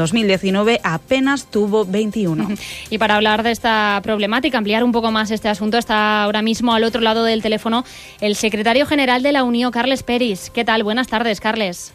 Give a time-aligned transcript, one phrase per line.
[0.00, 2.48] 2019 apenas tuvo 21.
[2.90, 6.74] Y para hablar de esta problemática, ampliar un poco más este asunto, está ahora mismo
[6.74, 7.84] al otro lado del teléfono
[8.20, 10.50] el secretario general de la Unión, Carles Peris.
[10.50, 10.82] ¿Qué tal?
[10.82, 11.92] Buenas tardes, Carles.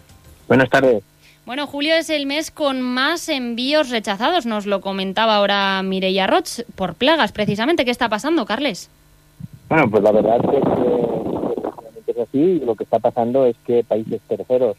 [0.48, 1.04] Buenas tardes.
[1.46, 6.62] Bueno, julio es el mes con más envíos rechazados, nos lo comentaba ahora Mireia Roch,
[6.76, 7.86] por plagas precisamente.
[7.86, 8.90] ¿Qué está pasando, Carles?
[9.70, 13.84] Bueno, pues la verdad es que es así y lo que está pasando es que
[13.84, 14.76] países terceros,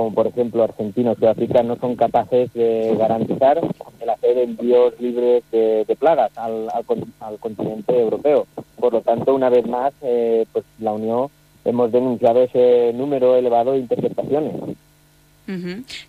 [0.00, 3.60] como por ejemplo Argentina o Sudáfrica, no son capaces de garantizar
[4.00, 8.46] el hacer envíos libres de, plagas al, al, continente europeo.
[8.78, 11.28] Por lo tanto, una vez más, eh, pues la Unión
[11.66, 14.54] hemos denunciado ese número elevado de interceptaciones.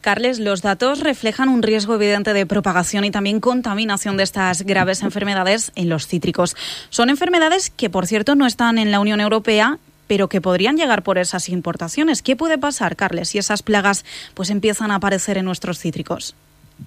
[0.02, 5.02] Carles, los datos reflejan un riesgo evidente de propagación y también contaminación de estas graves
[5.02, 6.56] enfermedades en los cítricos.
[6.90, 9.80] Son enfermedades que, por cierto, no están en la Unión Europea,
[10.12, 12.22] pero que podrían llegar por esas importaciones.
[12.22, 14.04] ¿Qué puede pasar, Carles, si esas plagas
[14.34, 16.36] pues empiezan a aparecer en nuestros cítricos?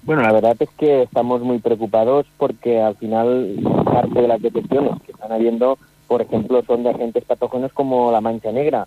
[0.03, 5.01] Bueno, la verdad es que estamos muy preocupados porque al final parte de las detecciones
[5.03, 8.85] que están habiendo, por ejemplo, son de agentes patógenos como la mancha negra,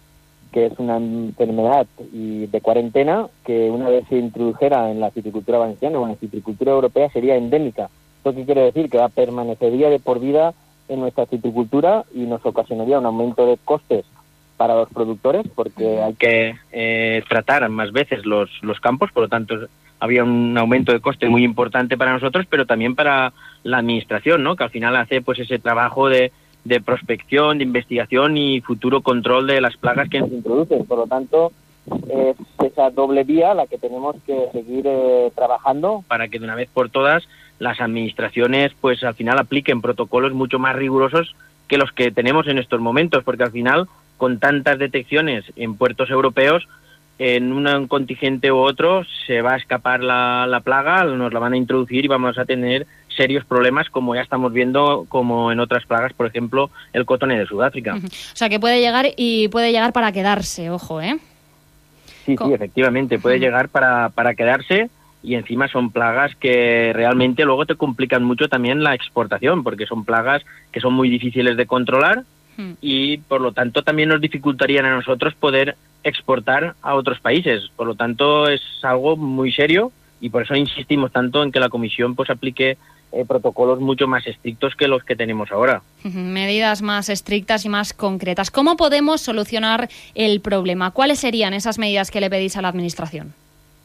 [0.53, 5.59] que es una enfermedad y de cuarentena que una vez se introdujera en la citricultura
[5.59, 7.91] valenciana o en la citricultura europea sería endémica.
[8.19, 8.89] ¿Esto qué quiere decir?
[8.89, 10.55] Que permanecería de por vida
[10.89, 14.05] en nuestra citricultura y nos ocasionaría un aumento de costes
[14.59, 19.29] para los productores porque hay que eh, tratar más veces los, los campos, por lo
[19.29, 19.55] tanto
[20.01, 24.55] había un aumento de coste muy importante para nosotros, pero también para la administración, ¿no?
[24.55, 26.31] que al final hace pues ese trabajo de
[26.65, 30.85] de prospección, de investigación y futuro control de las plagas que se introducen.
[30.85, 31.53] Por lo tanto,
[32.11, 36.55] es esa doble vía la que tenemos que seguir eh, trabajando para que de una
[36.55, 37.27] vez por todas
[37.59, 41.35] las administraciones pues al final apliquen protocolos mucho más rigurosos
[41.67, 46.11] que los que tenemos en estos momentos, porque al final con tantas detecciones en puertos
[46.11, 46.69] europeos
[47.19, 51.55] en un contingente u otro se va a escapar la, la plaga, nos la van
[51.55, 55.85] a introducir y vamos a tener serios problemas como ya estamos viendo como en otras
[55.85, 57.97] plagas, por ejemplo, el cotone de Sudáfrica.
[57.97, 61.19] O sea, que puede llegar y puede llegar para quedarse, ojo, ¿eh?
[62.25, 64.89] Sí, sí, efectivamente, puede llegar para, para quedarse
[65.23, 70.05] y encima son plagas que realmente luego te complican mucho también la exportación, porque son
[70.05, 72.23] plagas que son muy difíciles de controlar
[72.81, 77.71] y por lo tanto también nos dificultarían a nosotros poder exportar a otros países.
[77.77, 81.69] Por lo tanto es algo muy serio y por eso insistimos tanto en que la
[81.69, 82.77] Comisión pues aplique
[83.13, 85.83] eh, protocolos mucho más estrictos que los que tenemos ahora.
[86.05, 88.51] Medidas más estrictas y más concretas.
[88.51, 90.91] ¿Cómo podemos solucionar el problema?
[90.91, 93.35] ¿Cuáles serían esas medidas que le pedís a la Administración?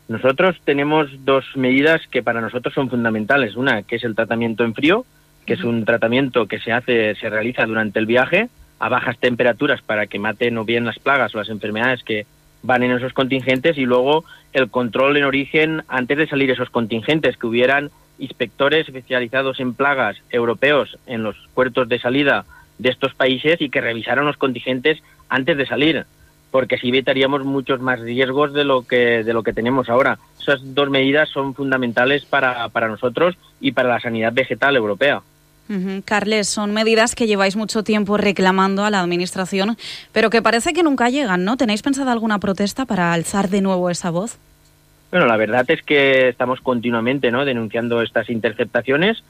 [0.09, 3.56] Nosotros tenemos dos medidas que para nosotros son fundamentales.
[3.56, 5.06] Una, que es el tratamiento en frío,
[5.45, 9.81] que es un tratamiento que se hace, se realiza durante el viaje a bajas temperaturas
[9.81, 12.25] para que maten o bien las plagas o las enfermedades que
[12.63, 14.23] van en esos contingentes y luego
[14.53, 20.17] el control en origen antes de salir esos contingentes, que hubieran inspectores especializados en plagas
[20.29, 22.45] europeos en los puertos de salida
[22.78, 26.06] de estos países y que revisaran los contingentes antes de salir,
[26.51, 30.19] porque así evitaríamos muchos más riesgos de lo que de lo que tenemos ahora.
[30.39, 35.22] Esas dos medidas son fundamentales para, para nosotros y para la sanidad vegetal europea.
[36.06, 39.78] Carles, son medidas que lleváis mucho tiempo reclamando a la Administración,
[40.12, 41.57] pero que parece que nunca llegan, ¿no?
[41.57, 44.38] ¿Tenéis pensado alguna protesta para alzar de nuevo esa voz?
[45.09, 49.24] Bueno, la verdad es que estamos continuamente denunciando estas interceptaciones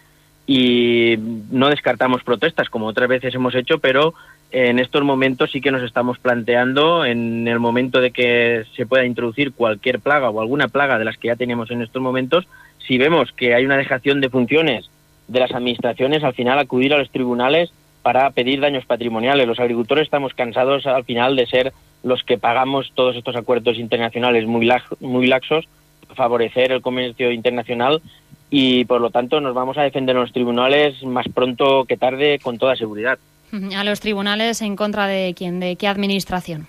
[0.48, 1.16] y
[1.52, 4.14] no descartamos protestas como otras veces hemos hecho, pero
[4.52, 9.06] en estos momentos sí que nos estamos planteando, en el momento de que se pueda
[9.06, 12.48] introducir cualquier plaga o alguna plaga de las que ya tenemos en estos momentos,
[12.88, 14.90] si vemos que hay una dejación de funciones
[15.28, 19.48] de las administraciones, al final acudir a los tribunales para pedir daños patrimoniales.
[19.48, 21.74] Los agricultores estamos cansados al final de ser
[22.04, 24.70] los que pagamos todos estos acuerdos internacionales muy,
[25.00, 25.66] muy laxos,
[26.14, 28.02] favorecer el comercio internacional
[28.50, 32.40] y por lo tanto nos vamos a defender en los tribunales más pronto que tarde
[32.40, 33.18] con toda seguridad.
[33.76, 36.68] A los tribunales en contra de quién, de qué administración.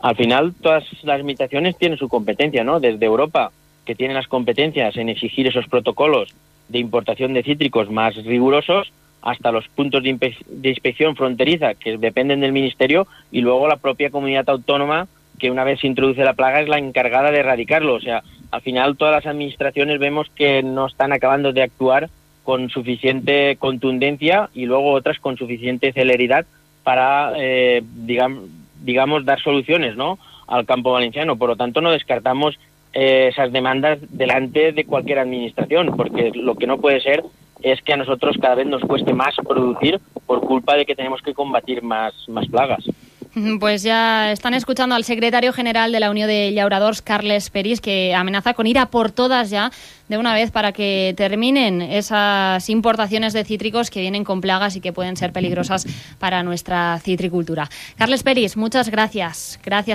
[0.00, 2.80] Al final todas las administraciones tienen su competencia, ¿no?
[2.80, 3.52] Desde Europa,
[3.84, 6.34] que tiene las competencias en exigir esos protocolos
[6.68, 8.92] de importación de cítricos más rigurosos,
[9.22, 14.48] hasta los puntos de, inspección fronteriza que dependen del Ministerio y luego la propia comunidad
[14.48, 15.06] autónoma
[15.38, 17.94] que una vez se introduce la plaga es la encargada de erradicarlo.
[17.94, 22.10] O sea, al final todas las administraciones vemos que no están acabando de actuar
[22.42, 26.44] con suficiente contundencia y luego otras con suficiente celeridad
[26.82, 28.44] para, eh, digamos,
[28.82, 30.18] digamos, dar soluciones ¿no?
[30.48, 31.36] al campo valenciano.
[31.36, 32.58] Por lo tanto, no descartamos
[32.92, 37.22] eh, esas demandas delante de cualquier administración, porque lo que no puede ser
[37.62, 41.22] es que a nosotros cada vez nos cueste más producir por culpa de que tenemos
[41.22, 42.84] que combatir más, más plagas.
[43.60, 48.14] Pues ya están escuchando al secretario general de la Unión de Llauradors, Carles Peris, que
[48.14, 49.70] amenaza con ir a por todas ya
[50.08, 54.82] de una vez para que terminen esas importaciones de cítricos que vienen con plagas y
[54.82, 55.86] que pueden ser peligrosas
[56.18, 57.70] para nuestra citricultura.
[57.96, 59.58] Carles Peris, muchas gracias.
[59.64, 59.90] Gracias.